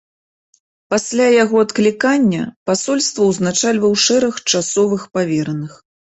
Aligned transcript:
Пасля 0.93 1.27
яго 1.43 1.55
адклікання 1.65 2.43
пасольства 2.71 3.29
ўзначальваў 3.29 3.93
шэраг 4.07 4.43
часовых 4.51 5.07
павераных. 5.15 5.71